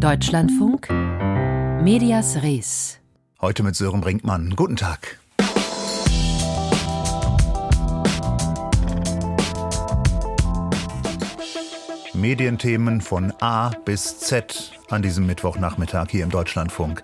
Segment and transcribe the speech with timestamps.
[0.00, 0.88] Deutschlandfunk
[1.82, 2.98] Medias Res.
[3.38, 4.56] Heute mit Sören Brinkmann.
[4.56, 5.18] Guten Tag.
[12.14, 17.02] Medienthemen von A bis Z an diesem Mittwochnachmittag hier im Deutschlandfunk.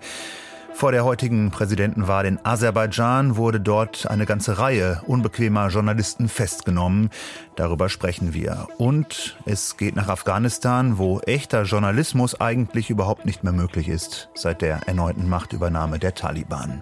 [0.77, 7.09] Vor der heutigen Präsidentenwahl in Aserbaidschan wurde dort eine ganze Reihe unbequemer Journalisten festgenommen.
[7.55, 8.67] Darüber sprechen wir.
[8.77, 14.61] Und es geht nach Afghanistan, wo echter Journalismus eigentlich überhaupt nicht mehr möglich ist, seit
[14.61, 16.81] der erneuten Machtübernahme der Taliban.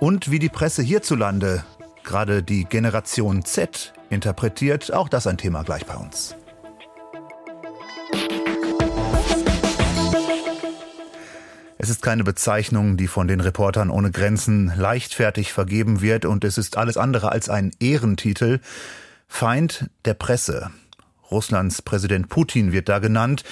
[0.00, 1.62] Und wie die Presse hierzulande
[2.02, 6.34] gerade die Generation Z interpretiert, auch das ein Thema gleich bei uns.
[11.82, 16.56] Es ist keine Bezeichnung, die von den Reportern ohne Grenzen leichtfertig vergeben wird und es
[16.56, 18.60] ist alles andere als ein Ehrentitel.
[19.26, 20.70] Feind der Presse.
[21.32, 23.42] Russlands Präsident Putin wird da genannt,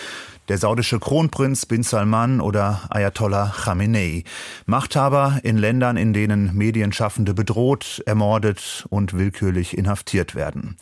[0.47, 4.23] der saudische Kronprinz bin Salman oder Ayatollah Khamenei.
[4.65, 10.77] Machthaber in Ländern, in denen Medienschaffende bedroht, ermordet und willkürlich inhaftiert werden.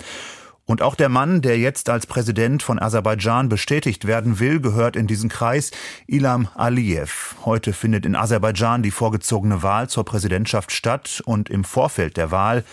[0.69, 5.07] Und auch der Mann, der jetzt als Präsident von Aserbaidschan bestätigt werden will, gehört in
[5.07, 5.71] diesen Kreis,
[6.07, 7.37] Ilham Aliyev.
[7.47, 12.65] Heute findet in Aserbaidschan die vorgezogene Wahl zur Präsidentschaft statt und im Vorfeld der Wahl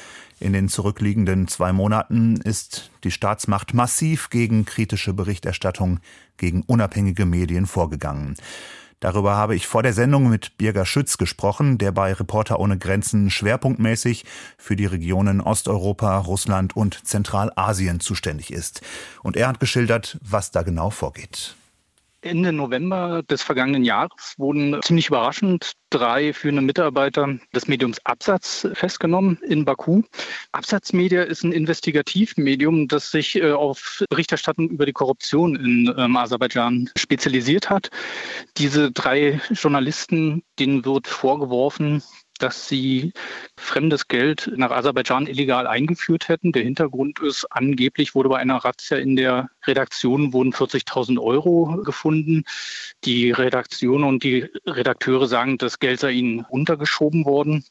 [0.41, 6.01] in den zurückliegenden zwei Monaten ist die Staatsmacht massiv gegen kritische Berichterstattung,
[6.35, 8.35] gegen unabhängige Medien vorgegangen.
[9.05, 13.29] Darüber habe ich vor der Sendung mit Birger Schütz gesprochen, der bei Reporter ohne Grenzen
[13.29, 14.25] schwerpunktmäßig
[14.57, 18.81] für die Regionen Osteuropa, Russland und Zentralasien zuständig ist.
[19.21, 21.55] Und er hat geschildert, was da genau vorgeht.
[22.25, 29.37] Ende November des vergangenen Jahres wurden ziemlich überraschend drei führende Mitarbeiter des Mediums Absatz festgenommen
[29.47, 30.01] in Baku.
[30.51, 36.89] Absatzmedia ist ein Investigativmedium, das sich äh, auf Berichterstattung über die Korruption in ähm, Aserbaidschan
[36.97, 37.89] spezialisiert hat.
[38.57, 42.01] Diese drei Journalisten, denen wird vorgeworfen,
[42.39, 43.13] dass sie
[43.57, 46.51] fremdes Geld nach Aserbaidschan illegal eingeführt hätten.
[46.51, 52.43] Der Hintergrund ist, angeblich wurde bei einer Razzia in der Redaktion wurden 40.000 Euro gefunden.
[53.03, 57.65] Die Redaktion und die Redakteure sagen, das Geld sei ihnen untergeschoben worden.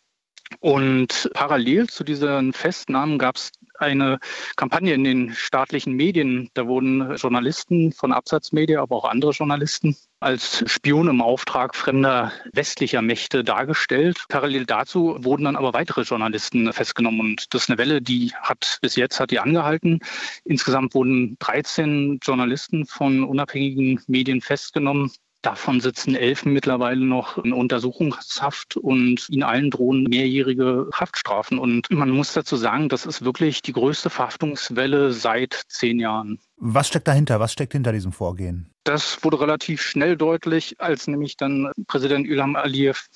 [0.60, 4.18] Und parallel zu diesen Festnahmen gab es eine
[4.56, 6.50] Kampagne in den staatlichen Medien.
[6.54, 13.02] Da wurden Journalisten von Absatzmedia, aber auch andere Journalisten als Spion im Auftrag fremder westlicher
[13.02, 14.24] Mächte dargestellt.
[14.28, 18.78] Parallel dazu wurden dann aber weitere Journalisten festgenommen und das ist eine Welle, die hat
[18.80, 20.00] bis jetzt hat die angehalten.
[20.44, 25.12] Insgesamt wurden 13 Journalisten von unabhängigen Medien festgenommen.
[25.44, 31.59] Davon sitzen elf mittlerweile noch in Untersuchungshaft und ihnen allen drohen mehrjährige Haftstrafen.
[31.59, 36.38] Und man muss dazu sagen, das ist wirklich die größte Verhaftungswelle seit zehn Jahren.
[36.56, 37.41] Was steckt dahinter?
[37.41, 38.70] Was steckt hinter diesem Vorgehen?
[38.84, 43.06] Das wurde relativ schnell deutlich, als nämlich dann Präsident Ilham Aliyev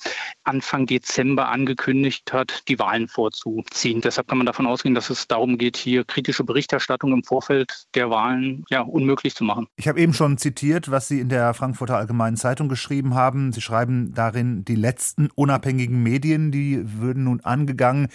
[0.43, 4.01] Anfang Dezember angekündigt hat, die Wahlen vorzuziehen.
[4.01, 8.09] Deshalb kann man davon ausgehen, dass es darum geht, hier kritische Berichterstattung im Vorfeld der
[8.09, 9.67] Wahlen ja, unmöglich zu machen.
[9.75, 13.53] Ich habe eben schon zitiert, was Sie in der Frankfurter Allgemeinen Zeitung geschrieben haben.
[13.53, 18.09] Sie schreiben darin, die letzten unabhängigen Medien, die würden nun angegangen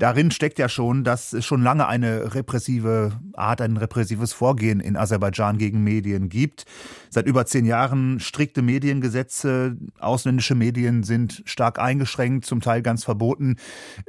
[0.00, 4.96] darin steckt ja schon, dass es schon lange eine repressive Art, ein repressives Vorgehen in
[4.96, 6.64] Aserbaidschan gegen Medien gibt.
[7.10, 13.56] Seit über zehn Jahren strikte Mediengesetze, ausländische Medien sind stark eingeschränkt, zum Teil ganz verboten.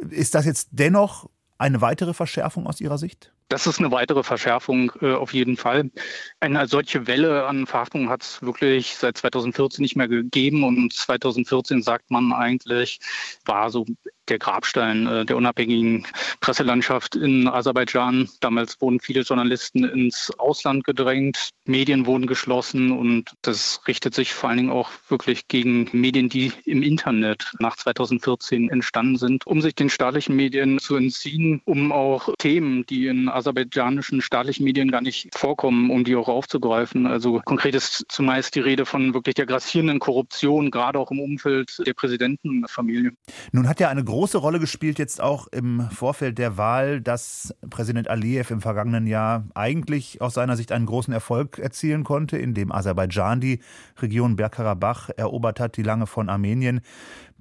[0.09, 3.31] Ist das jetzt dennoch eine weitere Verschärfung aus Ihrer Sicht?
[3.51, 5.91] Das ist eine weitere Verschärfung äh, auf jeden Fall.
[6.39, 11.81] Eine solche Welle an Verhaftungen hat es wirklich seit 2014 nicht mehr gegeben und 2014
[11.81, 13.01] sagt man eigentlich,
[13.43, 13.85] war so
[14.29, 16.05] der Grabstein äh, der unabhängigen
[16.39, 18.29] Presselandschaft in Aserbaidschan.
[18.39, 24.49] Damals wurden viele Journalisten ins Ausland gedrängt, Medien wurden geschlossen und das richtet sich vor
[24.49, 29.75] allen Dingen auch wirklich gegen Medien, die im Internet nach 2014 entstanden sind, um sich
[29.75, 35.29] den staatlichen Medien zu entziehen, um auch Themen, die in aserbaidschanischen staatlichen Medien gar nicht
[35.35, 37.05] vorkommen, um die auch aufzugreifen.
[37.05, 41.81] Also konkret ist zumeist die Rede von wirklich der grassierenden Korruption, gerade auch im Umfeld
[41.85, 43.11] der Präsidentenfamilie.
[43.51, 48.09] Nun hat ja eine große Rolle gespielt jetzt auch im Vorfeld der Wahl, dass Präsident
[48.09, 53.39] Aliyev im vergangenen Jahr eigentlich aus seiner Sicht einen großen Erfolg erzielen konnte, indem Aserbaidschan
[53.39, 53.61] die
[54.01, 56.81] Region Bergkarabach erobert hat, die lange von Armenien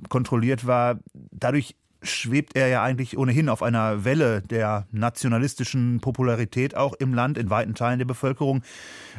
[0.09, 1.01] kontrolliert war.
[1.33, 7.37] Dadurch schwebt er ja eigentlich ohnehin auf einer Welle der nationalistischen Popularität auch im Land,
[7.37, 8.63] in weiten Teilen der Bevölkerung.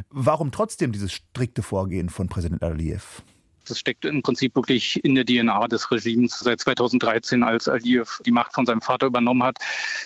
[0.10, 3.24] Warum trotzdem dieses strikte Vorgehen von Präsident Aliyev?
[3.68, 8.32] Das steckt im Prinzip wirklich in der DNA des Regimes seit 2013, als Aliyev die
[8.32, 9.58] Macht von seinem Vater übernommen hat.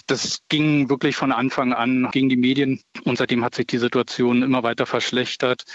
[0.07, 4.44] Das ging wirklich von Anfang an gegen die Medien und seitdem hat sich die Situation
[4.44, 5.66] immer weiter verschlechtert.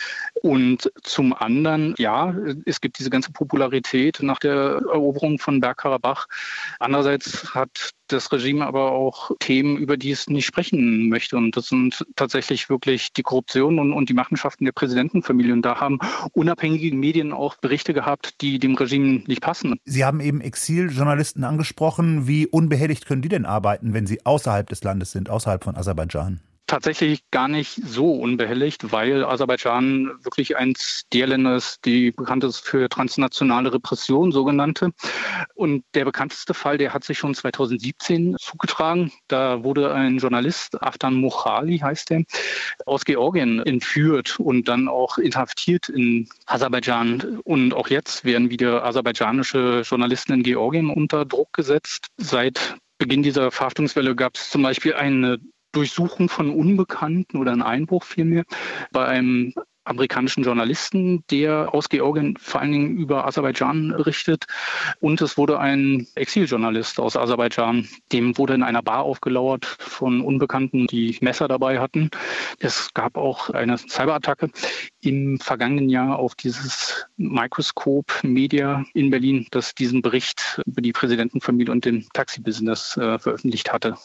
[0.43, 2.35] Und zum anderen, ja,
[2.67, 6.27] es gibt diese ganze Popularität nach der Eroberung von Bergkarabach.
[6.79, 11.37] Andererseits hat das Regime aber auch Themen, über die es nicht sprechen möchte.
[11.37, 15.53] Und das sind tatsächlich wirklich die Korruption und, und die Machenschaften der Präsidentenfamilie.
[15.53, 15.99] Und da haben
[16.33, 19.79] unabhängige Medien auch Berichte gehabt, die dem Regime nicht passen.
[19.85, 22.27] Sie haben eben Exiljournalisten angesprochen.
[22.27, 26.41] Wie unbehelligt können die denn arbeiten, wenn sie außerhalb des Landes sind, außerhalb von Aserbaidschan?
[26.71, 32.61] Tatsächlich gar nicht so unbehelligt, weil Aserbaidschan wirklich eins der Länder ist, die bekannt ist
[32.61, 34.93] für transnationale Repression, sogenannte.
[35.55, 39.11] Und der bekannteste Fall, der hat sich schon 2017 zugetragen.
[39.27, 42.23] Da wurde ein Journalist, Aftan Mochali heißt er,
[42.87, 47.41] aus Georgien entführt und dann auch inhaftiert in Aserbaidschan.
[47.43, 52.07] Und auch jetzt werden wieder aserbaidschanische Journalisten in Georgien unter Druck gesetzt.
[52.17, 55.41] Seit Beginn dieser Verhaftungswelle gab es zum Beispiel eine
[55.73, 58.45] Durchsuchung von Unbekannten oder ein Einbruch vielmehr
[58.93, 64.45] bei einem amerikanischen Journalisten, der aus Georgien vor allen Dingen über Aserbaidschan richtet.
[65.01, 70.87] Und es wurde ein Exiljournalist aus Aserbaidschan, dem wurde in einer Bar aufgelauert von Unbekannten,
[70.87, 72.11] die Messer dabei hatten.
[72.59, 74.51] Es gab auch eine Cyberattacke
[75.01, 81.73] im vergangenen Jahr auf dieses Microscope Media in Berlin, das diesen Bericht über die Präsidentenfamilie
[81.73, 83.97] und den Taxibusiness äh, veröffentlicht hatte.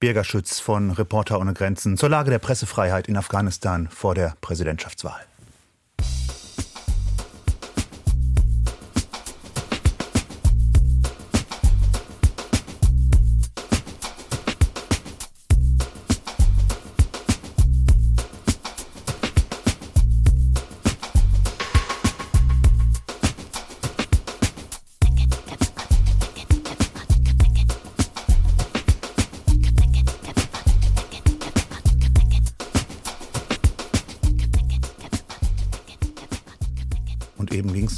[0.00, 5.20] Birger Schütz von Reporter ohne Grenzen zur Lage der Pressefreiheit in Afghanistan vor der Präsidentschaftswahl.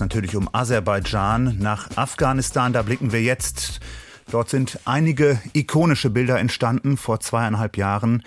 [0.00, 1.58] Natürlich um Aserbaidschan.
[1.58, 3.80] Nach Afghanistan, da blicken wir jetzt.
[4.30, 8.22] Dort sind einige ikonische Bilder entstanden vor zweieinhalb Jahren,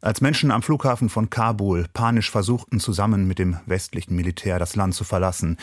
[0.00, 4.94] als Menschen am Flughafen von Kabul panisch versuchten, zusammen mit dem westlichen Militär das Land
[4.94, 5.58] zu verlassen.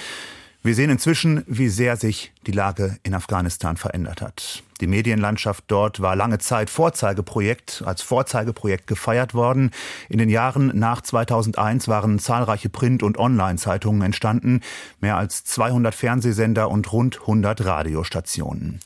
[0.64, 4.64] Wir sehen inzwischen, wie sehr sich die Lage in Afghanistan verändert hat.
[4.80, 9.72] Die Medienlandschaft dort war lange Zeit Vorzeigeprojekt, als Vorzeigeprojekt gefeiert worden.
[10.10, 14.62] In den Jahren nach 2001 waren zahlreiche Print- und Online-Zeitungen entstanden,
[15.00, 18.80] mehr als 200 Fernsehsender und rund 100 Radiostationen.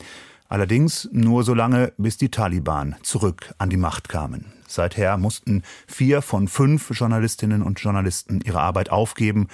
[0.47, 4.51] Allerdings nur so lange, bis die Taliban zurück an die Macht kamen.
[4.67, 9.47] Seither mussten vier von fünf Journalistinnen und Journalisten ihre Arbeit aufgeben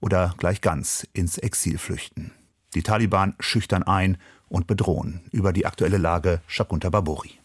[0.00, 2.32] oder gleich ganz ins Exil flüchten.
[2.74, 4.16] Die Taliban schüchtern ein
[4.54, 5.20] und bedrohen.
[5.32, 7.38] Über die aktuelle Lage Shakunta Babori.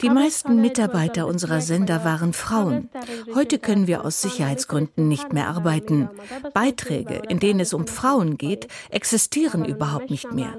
[0.00, 2.88] Die meisten Mitarbeiter unserer Sender waren Frauen.
[3.34, 6.08] Heute können wir aus Sicherheitsgründen nicht mehr arbeiten.
[6.54, 10.54] Beiträge, in denen es um Frauen geht, existieren überhaupt nicht mehr.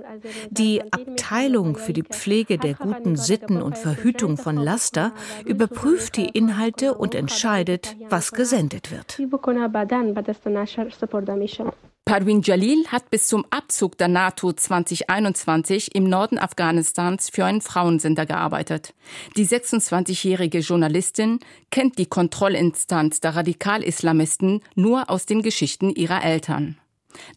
[0.50, 5.14] Die Abteilung für die Pflege der guten Sitten und Verhütung von Laster
[5.46, 9.22] überprüft die Inhalte und entscheidet, was gesendet wird.
[12.10, 18.26] Parvin Jalil hat bis zum Abzug der NATO 2021 im Norden Afghanistans für einen Frauensender
[18.26, 18.96] gearbeitet.
[19.38, 21.40] Die 26-jährige Journalistin
[21.70, 26.80] kennt die Kontrollinstanz der Radikalislamisten nur aus den Geschichten ihrer Eltern.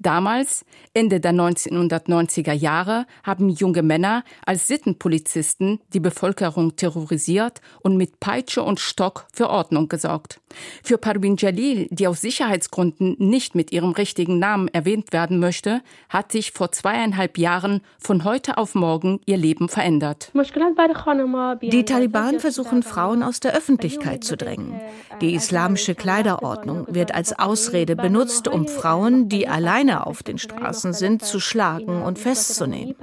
[0.01, 8.21] Damals, Ende der 1990er Jahre, haben junge Männer als Sittenpolizisten die Bevölkerung terrorisiert und mit
[8.21, 10.41] Peitsche und Stock für Ordnung gesorgt.
[10.83, 16.33] Für Parvin Jalil, die aus Sicherheitsgründen nicht mit ihrem richtigen Namen erwähnt werden möchte, hat
[16.33, 20.31] sich vor zweieinhalb Jahren von heute auf morgen ihr Leben verändert.
[21.63, 24.81] Die Taliban versuchen Frauen aus der Öffentlichkeit zu drängen.
[25.21, 31.23] Die islamische Kleiderordnung wird als Ausrede benutzt, um Frauen, die alleine auf den Straßen sind,
[31.23, 32.97] zu schlagen und festzunehmen.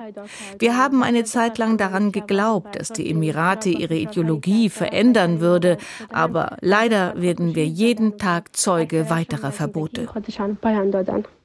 [0.60, 5.78] Wir haben eine Zeit lang daran geglaubt, dass die Emirate ihre Ideologie verändern würde,
[6.10, 10.10] aber leider werden wir jeden Tag Zeuge weiterer Verbote.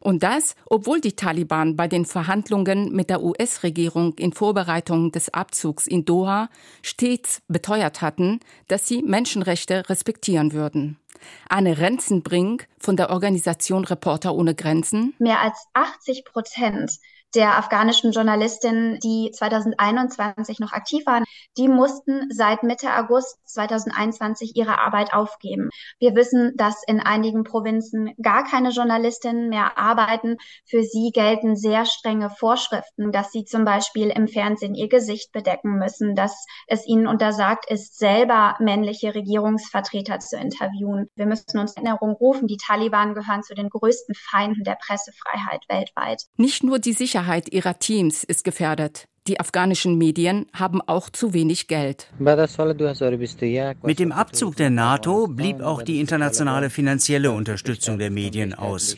[0.01, 5.87] Und das, obwohl die Taliban bei den Verhandlungen mit der US-Regierung in Vorbereitung des Abzugs
[5.87, 6.51] in Doha
[6.83, 10.99] stets beteuert hatten, dass sie Menschenrechte respektieren würden.
[11.49, 15.15] Anne Renzenbrink von der Organisation Reporter ohne Grenzen.
[15.19, 16.99] Mehr als 80 Prozent
[17.35, 21.25] der afghanischen Journalistinnen, die 2021 noch aktiv waren,
[21.57, 25.71] die mussten seit Mitte August 2021 ihre Arbeit aufgeben.
[25.99, 30.37] Wir wissen, dass in einigen Provinzen gar keine Journalistinnen mehr arbeiten.
[30.67, 35.79] Für sie gelten sehr strenge Vorschriften, dass sie zum Beispiel im Fernsehen ihr Gesicht bedecken
[35.79, 41.09] müssen, dass es ihnen untersagt ist, selber männliche Regierungsvertreter zu interviewen.
[41.15, 45.65] Wir müssen uns in Erinnerung rufen, die Taliban gehören zu den größten Feinden der Pressefreiheit
[45.69, 46.23] weltweit.
[46.37, 49.09] Nicht nur die Sicherheit ihrer Teams ist gefährdet.
[49.27, 52.09] Die afghanischen Medien haben auch zu wenig Geld.
[52.19, 58.97] Mit dem Abzug der NATO blieb auch die internationale finanzielle Unterstützung der Medien aus.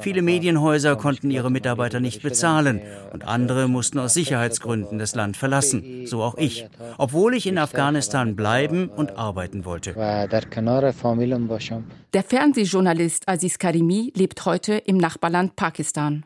[0.00, 2.80] Viele Medienhäuser konnten ihre Mitarbeiter nicht bezahlen
[3.12, 6.66] und andere mussten aus Sicherheitsgründen das Land verlassen, so auch ich,
[6.98, 9.94] obwohl ich in Afghanistan bleiben und arbeiten wollte.
[12.12, 16.24] Der Fernsehjournalist Aziz Karimi lebt heute im Nachbarland Pakistan.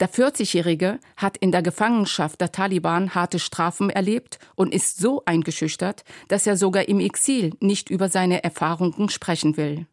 [0.00, 6.04] Der 40-Jährige hat in der Gefangenschaft der Taliban harte Strafen erlebt und ist so eingeschüchtert,
[6.28, 9.86] dass er sogar im Exil nicht über seine Erfahrungen sprechen will.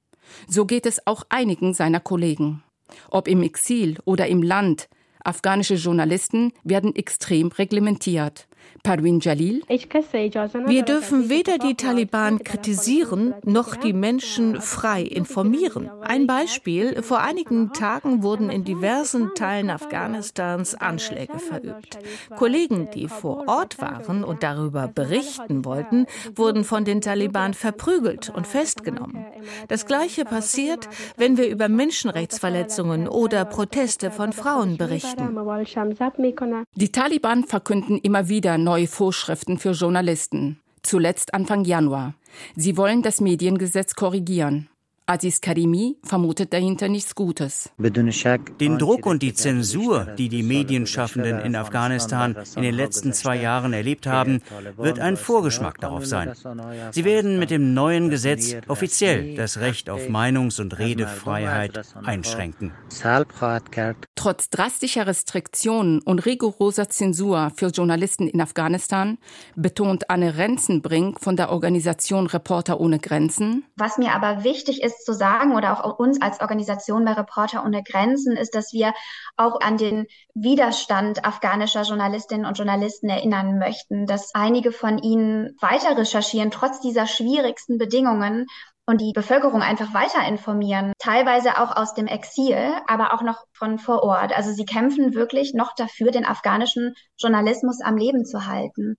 [0.48, 2.64] So geht es auch einigen seiner Kollegen.
[3.10, 4.90] Ob im Exil oder im Land,
[5.24, 8.48] afghanische Journalisten werden extrem reglementiert.
[8.84, 9.62] Parvin Jalil.
[9.68, 15.89] Wir dürfen weder die Taliban kritisieren noch die Menschen frei informieren.
[16.01, 17.01] Ein Beispiel.
[17.03, 22.00] Vor einigen Tagen wurden in diversen Teilen Afghanistans Anschläge verübt.
[22.36, 28.48] Kollegen, die vor Ort waren und darüber berichten wollten, wurden von den Taliban verprügelt und
[28.48, 29.25] festgenommen.
[29.68, 35.38] Das Gleiche passiert, wenn wir über Menschenrechtsverletzungen oder Proteste von Frauen berichten.
[36.75, 40.60] Die Taliban verkünden immer wieder neue Vorschriften für Journalisten.
[40.84, 42.15] Zuletzt Anfang Januar.
[42.55, 44.67] Sie wollen das Mediengesetz korrigieren.
[45.05, 47.70] Aziz Karimi vermutet dahinter nichts Gutes.
[47.77, 53.74] Den Druck und die Zensur, die die Medienschaffenden in Afghanistan in den letzten zwei Jahren
[53.74, 54.41] erlebt haben,
[54.77, 56.31] wird ein Vorgeschmack darauf sein.
[56.91, 62.72] Sie werden mit dem neuen Gesetz offiziell das Recht auf Meinungs- und Redefreiheit einschränken.
[64.15, 69.17] Trotz drastischer Restriktionen und rigoroser Zensur für Journalisten in Afghanistan
[69.55, 73.65] betont Anne Renzenbrink von der Organisation Reporter ohne Grenzen.
[73.75, 77.84] Was mir aber wichtig ist, zu sagen oder auch uns als Organisation bei Reporter ohne
[77.84, 78.94] Grenzen ist, dass wir
[79.38, 85.98] auch an den Widerstand afghanischer Journalistinnen und Journalisten erinnern möchten, dass einige von ihnen weiter
[85.98, 88.48] recherchieren, trotz dieser schwierigsten Bedingungen
[88.86, 93.80] und die Bevölkerung einfach weiter informieren, teilweise auch aus dem Exil, aber auch noch von
[93.80, 94.36] vor Ort.
[94.36, 98.98] Also sie kämpfen wirklich noch dafür, den afghanischen Journalismus am Leben zu halten.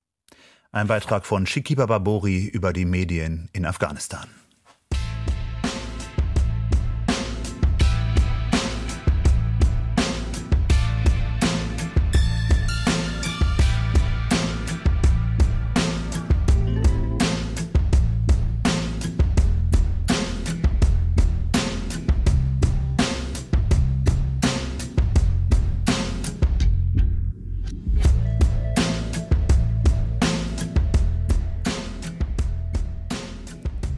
[0.71, 4.27] Ein Beitrag von Shikiba Babori über die Medien in Afghanistan.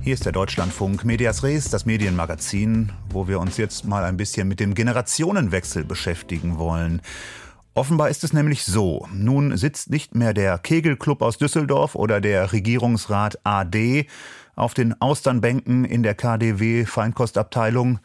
[0.05, 4.47] Hier ist der Deutschlandfunk Medias Res, das Medienmagazin, wo wir uns jetzt mal ein bisschen
[4.47, 7.01] mit dem Generationenwechsel beschäftigen wollen.
[7.73, 9.09] Offenbar ist es nämlich so.
[9.15, 14.07] Nun sitzt nicht mehr der Kegelclub aus Düsseldorf oder der Regierungsrat AD
[14.57, 17.99] auf den Austernbänken in der KDW Feinkostabteilung.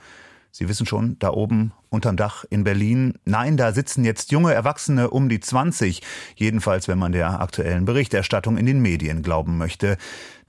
[0.51, 3.15] Sie wissen schon, da oben unterm Dach in Berlin.
[3.25, 6.01] Nein, da sitzen jetzt junge Erwachsene um die 20,
[6.35, 9.97] jedenfalls wenn man der aktuellen Berichterstattung in den Medien glauben möchte.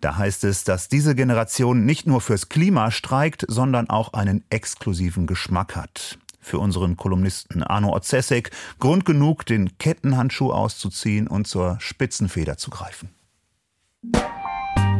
[0.00, 5.26] Da heißt es, dass diese Generation nicht nur fürs Klima streikt, sondern auch einen exklusiven
[5.26, 6.18] Geschmack hat.
[6.40, 13.10] Für unseren Kolumnisten Arno Ozesek Grund genug, den Kettenhandschuh auszuziehen und zur Spitzenfeder zu greifen.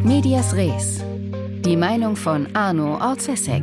[0.03, 1.03] Medias Res.
[1.65, 3.63] Die Meinung von Arno Orzesek.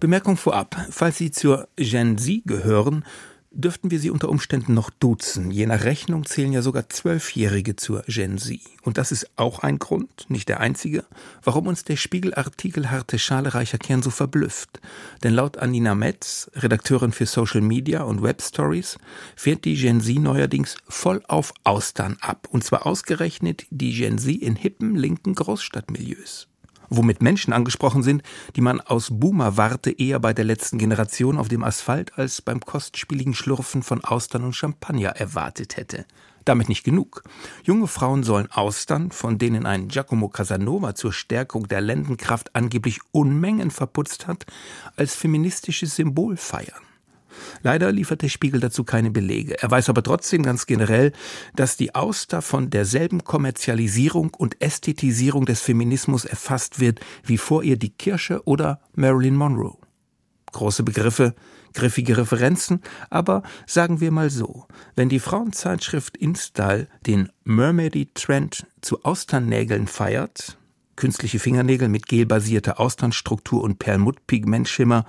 [0.00, 0.74] Bemerkung vorab.
[0.90, 3.04] Falls Sie zur Gen Z gehören,
[3.52, 5.50] dürften wir sie unter Umständen noch duzen.
[5.50, 8.60] Je nach Rechnung zählen ja sogar Zwölfjährige zur Gen Z.
[8.82, 11.04] Und das ist auch ein Grund, nicht der einzige,
[11.42, 14.80] warum uns der Spiegelartikel Harte Schale reicher Kern so verblüfft.
[15.22, 18.98] Denn laut Anina Metz, Redakteurin für Social Media und Web Stories,
[19.36, 22.48] fährt die Gen Z neuerdings voll auf Austern ab.
[22.50, 26.49] Und zwar ausgerechnet die Gen Z in hippen linken Großstadtmilieus
[26.90, 28.22] womit Menschen angesprochen sind,
[28.56, 33.34] die man aus Boomer-Warte eher bei der letzten Generation auf dem Asphalt als beim kostspieligen
[33.34, 36.04] Schlürfen von Austern und Champagner erwartet hätte.
[36.44, 37.22] Damit nicht genug.
[37.64, 43.70] Junge Frauen sollen Austern, von denen ein Giacomo Casanova zur Stärkung der Lendenkraft angeblich Unmengen
[43.70, 44.46] verputzt hat,
[44.96, 46.89] als feministisches Symbol feiern.
[47.62, 49.60] Leider liefert der Spiegel dazu keine Belege.
[49.60, 51.12] Er weiß aber trotzdem ganz generell,
[51.54, 57.76] dass die Auster von derselben Kommerzialisierung und Ästhetisierung des Feminismus erfasst wird wie vor ihr
[57.76, 59.76] die Kirche oder Marilyn Monroe.
[60.52, 61.34] Große Begriffe,
[61.74, 64.66] griffige Referenzen, aber sagen wir mal so,
[64.96, 70.58] wenn die Frauenzeitschrift InStyle den Mermaidy Trend zu Austernnägeln feiert,
[70.96, 75.06] künstliche Fingernägel mit gelbasierter Austernstruktur und Perlmuttpigmentschimmer,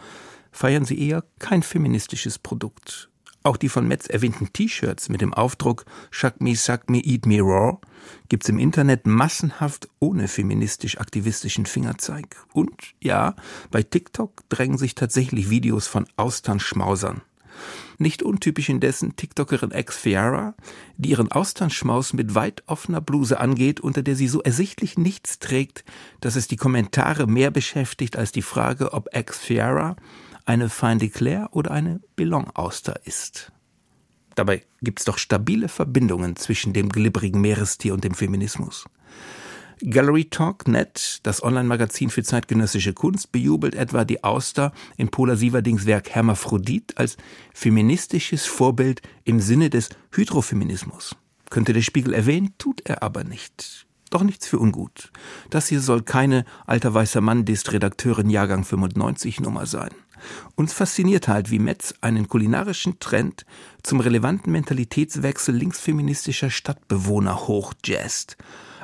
[0.52, 3.10] feiern sie eher kein feministisches Produkt.
[3.44, 7.42] Auch die von Metz erwähnten T-Shirts mit dem Aufdruck Shuck me, suck me, eat me
[7.42, 7.80] raw
[8.30, 12.36] gibt's im Internet massenhaft ohne feministisch-aktivistischen Fingerzeig.
[12.54, 13.36] Und ja,
[13.70, 17.22] bei TikTok drängen sich tatsächlich Videos von Austernschmausern.
[17.98, 20.56] Nicht untypisch indessen TikTokerin ex Fiara,
[20.98, 25.84] die ihren Austernschmaus mit weit offener Bluse angeht, unter der sie so ersichtlich nichts trägt,
[26.22, 29.96] dass es die Kommentare mehr beschäftigt als die Frage, ob ex Fiara
[30.46, 33.52] eine Feinde Claire oder eine Belong-Auster ist.
[34.36, 38.86] Dabei gibt's doch stabile Verbindungen zwischen dem glibberigen Meerestier und dem Feminismus.
[39.84, 45.88] Gallery Talk Net, das Online-Magazin für zeitgenössische Kunst, bejubelt etwa die Auster in Pola Sieverdings
[45.88, 47.18] Werk Hermaphrodit als
[47.54, 51.16] feministisches Vorbild im Sinne des Hydrofeminismus.
[51.50, 53.88] Könnte der Spiegel erwähnen, tut er aber nicht.
[54.12, 55.12] Doch nichts für ungut.
[55.50, 59.90] Das hier soll keine alter weißer Mann-Dist Redakteurin Jahrgang 95 Nummer sein.
[60.56, 63.46] Uns fasziniert halt, wie Metz einen kulinarischen Trend
[63.84, 68.38] zum relevanten Mentalitätswechsel linksfeministischer Stadtbewohner hochjazzt.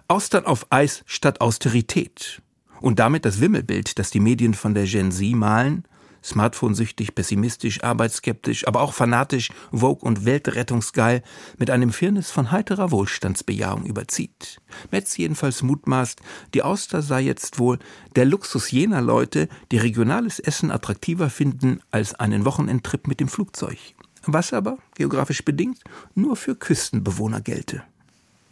[0.08, 2.41] Austern auf Eis statt Austerität.
[2.79, 5.84] Und damit das Wimmelbild, das die Medien von der Gen Z malen,
[6.28, 11.24] smartphone-süchtig, pessimistisch, arbeitsskeptisch, aber auch fanatisch, vogue und weltrettungsgeil,
[11.58, 14.62] mit einem Firnis von heiterer Wohlstandsbejahung überzieht.
[14.92, 16.22] Metz jedenfalls mutmaßt,
[16.54, 17.80] die Auster sei jetzt wohl
[18.16, 23.78] der Luxus jener Leute, die regionales Essen attraktiver finden als einen Wochenendtrip mit dem Flugzeug.
[24.26, 25.80] Was aber, geografisch bedingt,
[26.14, 27.84] nur für Küstenbewohner gelte.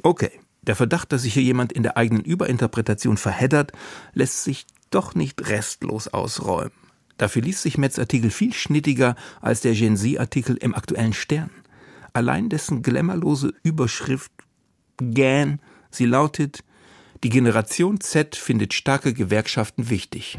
[0.01, 3.72] Okay, der Verdacht, dass sich hier jemand in der eigenen Überinterpretation verheddert,
[4.13, 6.72] lässt sich doch nicht restlos ausräumen.
[7.17, 11.50] Dafür liest sich Metz Artikel viel schnittiger als der Gen Z-Artikel im aktuellen Stern.
[12.13, 14.31] Allein dessen glamourlose Überschrift
[14.98, 15.60] GAN,
[15.91, 16.63] sie lautet,
[17.24, 20.38] die Generation Z findet starke Gewerkschaften wichtig.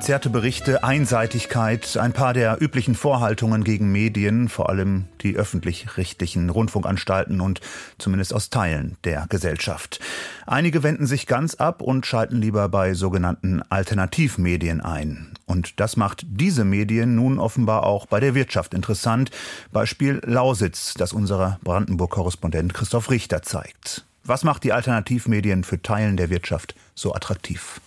[0.00, 7.42] Verzerrte Berichte, Einseitigkeit, ein paar der üblichen Vorhaltungen gegen Medien, vor allem die öffentlich-rechtlichen Rundfunkanstalten
[7.42, 7.60] und
[7.98, 10.00] zumindest aus Teilen der Gesellschaft.
[10.46, 15.34] Einige wenden sich ganz ab und schalten lieber bei sogenannten Alternativmedien ein.
[15.44, 19.30] Und das macht diese Medien nun offenbar auch bei der Wirtschaft interessant.
[19.70, 24.06] Beispiel Lausitz, das unser Brandenburg-Korrespondent Christoph Richter zeigt.
[24.24, 27.82] Was macht die Alternativmedien für Teilen der Wirtschaft so attraktiv?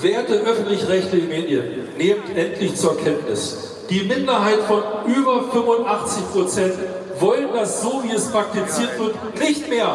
[0.00, 3.76] Werte öffentlich-rechtliche Medien, nehmt endlich zur Kenntnis.
[3.88, 6.74] Die Minderheit von über 85 Prozent
[7.20, 9.94] wollen das so, wie es praktiziert wird, nicht mehr.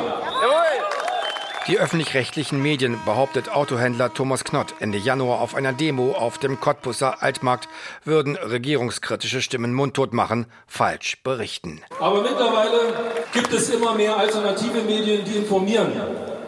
[1.68, 7.22] Die öffentlich-rechtlichen Medien, behauptet Autohändler Thomas Knott Ende Januar auf einer Demo auf dem Cottbusser
[7.22, 7.70] Altmarkt,
[8.04, 11.82] würden regierungskritische Stimmen mundtot machen, falsch berichten.
[12.00, 12.94] Aber mittlerweile
[13.34, 15.92] gibt es immer mehr alternative Medien, die informieren.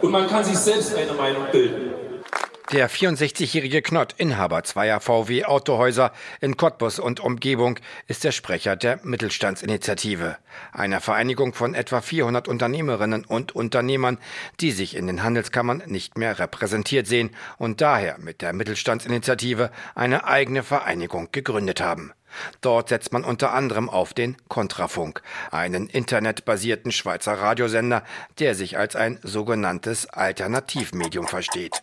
[0.02, 1.93] Und man kann sich selbst eine Meinung bilden.
[2.72, 9.00] Der 64-jährige Knott, Inhaber zweier VW Autohäuser in Cottbus und Umgebung, ist der Sprecher der
[9.02, 10.38] Mittelstandsinitiative,
[10.72, 14.16] einer Vereinigung von etwa 400 Unternehmerinnen und Unternehmern,
[14.60, 20.24] die sich in den Handelskammern nicht mehr repräsentiert sehen und daher mit der Mittelstandsinitiative eine
[20.24, 22.14] eigene Vereinigung gegründet haben.
[22.62, 28.02] Dort setzt man unter anderem auf den Kontrafunk, einen internetbasierten Schweizer Radiosender,
[28.38, 31.82] der sich als ein sogenanntes Alternativmedium versteht.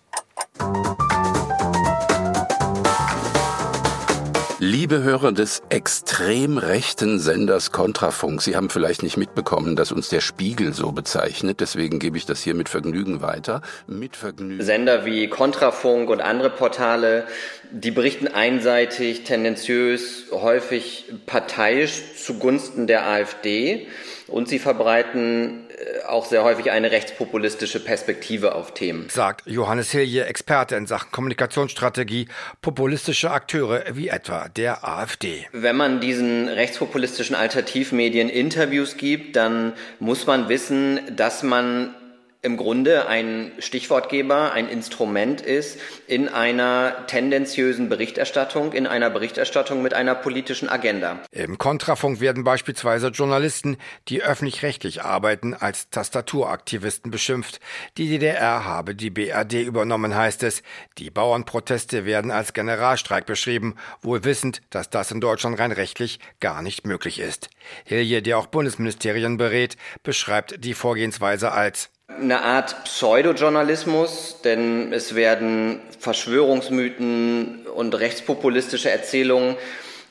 [4.64, 10.22] Liebe Hörer des extrem rechten Senders Kontrafunk, Sie haben vielleicht nicht mitbekommen, dass uns der
[10.22, 13.64] Spiegel so bezeichnet, deswegen gebe ich das hier mit Vergnügen weiter.
[13.88, 14.64] Mit Vergnügen.
[14.64, 17.26] Sender wie Kontrafunk und andere Portale,
[17.72, 23.88] die berichten einseitig, tendenziös, häufig parteiisch zugunsten der AfD
[24.28, 29.08] und sie verbreiten äh, auch sehr häufig eine rechtspopulistische Perspektive auf Themen.
[29.10, 32.28] Sagt Johannes Hilje, Experte in Sachen Kommunikationsstrategie,
[32.62, 35.48] populistische Akteure wie etwa der AfD.
[35.52, 41.96] Wenn man diesen rechtspopulistischen Alternativmedien Interviews gibt, dann muss man wissen, dass man
[42.44, 49.94] im Grunde ein Stichwortgeber, ein Instrument ist in einer tendenziösen Berichterstattung, in einer Berichterstattung mit
[49.94, 51.20] einer politischen Agenda.
[51.32, 53.78] Im Kontrafunk werden beispielsweise Journalisten,
[54.08, 57.60] die öffentlich-rechtlich arbeiten, als Tastaturaktivisten beschimpft.
[58.00, 60.64] Die DDR habe die BRD übernommen, heißt es.
[60.98, 66.64] Die Bauernproteste werden als Generalstreik beschrieben, wohl wissend, dass das in Deutschland rein rechtlich gar
[66.64, 67.52] nicht möglich ist.
[67.86, 75.80] Hilje, der auch Bundesministerien berät, beschreibt die Vorgehensweise als eine Art Pseudojournalismus, denn es werden
[76.00, 79.56] Verschwörungsmythen und rechtspopulistische Erzählungen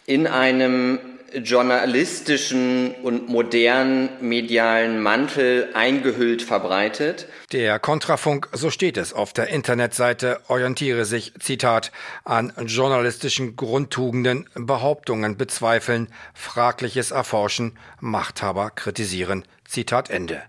[0.06, 0.98] in einem
[1.34, 7.26] journalistischen und modernen medialen Mantel eingehüllt verbreitet.
[7.52, 11.92] Der Kontrafunk, so steht es auf der Internetseite, orientiere sich, Zitat,
[12.24, 20.42] an journalistischen Grundtugenden, Behauptungen bezweifeln, fragliches erforschen, Machthaber kritisieren, Zitat Ende.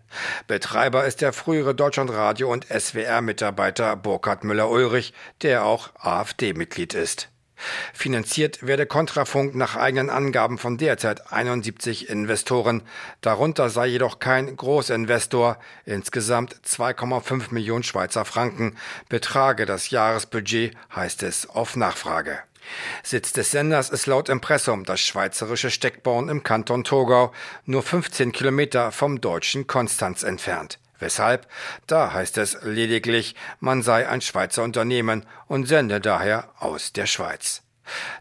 [0.48, 5.14] Betreiber ist der frühere Deutschlandradio und SWR-Mitarbeiter Burkhard Müller-Ulrich,
[5.44, 7.30] der auch AfD-Mitglied ist.
[7.94, 12.84] Finanziert werde Kontrafunk nach eigenen Angaben von derzeit 71 Investoren.
[13.22, 15.58] Darunter sei jedoch kein Großinvestor.
[15.86, 18.76] Insgesamt 2,5 Millionen Schweizer Franken
[19.10, 22.40] betrage das Jahresbudget, heißt es auf Nachfrage.
[23.04, 27.32] Sitz des Senders ist laut Impressum das schweizerische Steckborn im Kanton Thurgau,
[27.66, 30.81] nur 15 Kilometer vom deutschen Konstanz entfernt.
[31.02, 31.48] Weshalb?
[31.88, 37.64] Da heißt es lediglich, man sei ein Schweizer Unternehmen und sende daher aus der Schweiz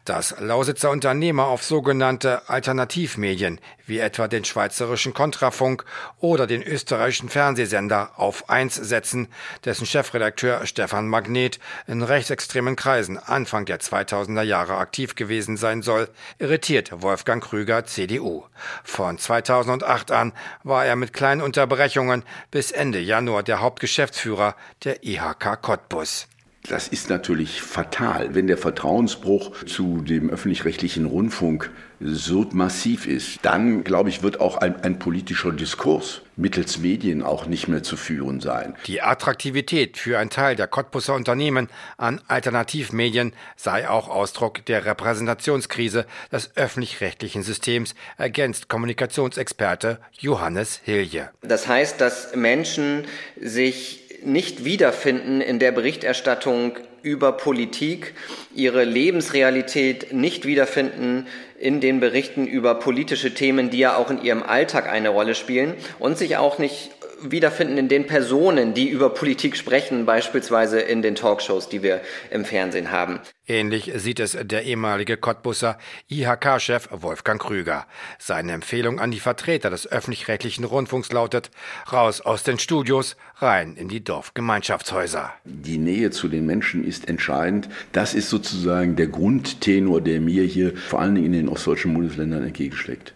[0.05, 5.85] dass Lausitzer Unternehmer auf sogenannte Alternativmedien wie etwa den schweizerischen Kontrafunk
[6.21, 9.29] oder den österreichischen Fernsehsender auf 1 setzen,
[9.65, 16.09] dessen Chefredakteur Stefan Magnet in rechtsextremen Kreisen Anfang der 2000er Jahre aktiv gewesen sein soll,
[16.39, 18.45] irritiert Wolfgang Krüger CDU.
[18.85, 24.55] Von 2008 an war er mit kleinen Unterbrechungen bis Ende Januar der Hauptgeschäftsführer
[24.85, 26.30] der IHK Cottbus.
[26.68, 31.70] Das ist natürlich fatal, wenn der Vertrauensbruch zu dem öffentlich-rechtlichen Rundfunk
[32.01, 33.38] so massiv ist.
[33.42, 37.96] Dann, glaube ich, wird auch ein, ein, politischer Diskurs mittels Medien auch nicht mehr zu
[37.96, 38.75] führen sein.
[38.87, 46.07] Die Attraktivität für einen Teil der Cottbusser Unternehmen an Alternativmedien sei auch Ausdruck der Repräsentationskrise
[46.33, 51.31] des öffentlich-rechtlichen Systems, ergänzt Kommunikationsexperte Johannes Hilje.
[51.42, 53.05] Das heißt, dass Menschen
[53.38, 58.15] sich nicht wiederfinden in der Berichterstattung über Politik,
[58.55, 61.27] ihre Lebensrealität nicht wiederfinden
[61.59, 65.75] in den Berichten über politische Themen, die ja auch in ihrem Alltag eine Rolle spielen
[65.99, 66.91] und sich auch nicht
[67.23, 72.45] wiederfinden in den Personen, die über Politik sprechen, beispielsweise in den Talkshows, die wir im
[72.45, 73.21] Fernsehen haben.
[73.47, 75.77] Ähnlich sieht es der ehemalige Cottbusser
[76.09, 77.87] IHK-Chef Wolfgang Krüger.
[78.19, 81.51] Seine Empfehlung an die Vertreter des öffentlich-rechtlichen Rundfunks lautet,
[81.93, 85.33] raus aus den Studios, rein in die Dorfgemeinschaftshäuser.
[85.45, 87.69] Die Nähe zu den Menschen ist entscheidend.
[87.93, 92.45] Das ist sozusagen der Grundtenor, der mir hier vor allen Dingen in den ostdeutschen Bundesländern
[92.45, 93.15] entgegenschlägt.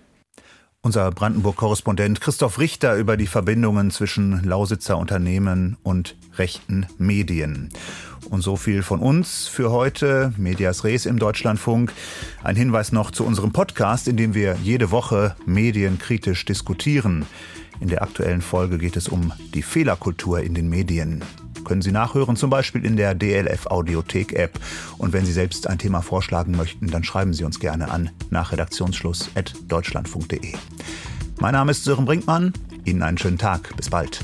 [0.84, 7.70] Unser Brandenburg-Korrespondent Christoph Richter über die Verbindungen zwischen Lausitzer Unternehmen und rechten Medien.
[8.28, 10.34] Und so viel von uns für heute.
[10.36, 11.90] Medias Res im Deutschlandfunk.
[12.42, 17.24] Ein Hinweis noch zu unserem Podcast, in dem wir jede Woche medienkritisch diskutieren.
[17.80, 21.24] In der aktuellen Folge geht es um die Fehlerkultur in den Medien
[21.64, 24.58] können Sie nachhören, zum Beispiel in der DLF Audiothek App.
[24.98, 28.52] Und wenn Sie selbst ein Thema vorschlagen möchten, dann schreiben Sie uns gerne an nach
[28.52, 30.54] Redaktionsschluss at deutschlandfunk.de.
[31.40, 32.52] Mein Name ist Sören Brinkmann.
[32.84, 33.74] Ihnen einen schönen Tag.
[33.76, 34.20] Bis bald.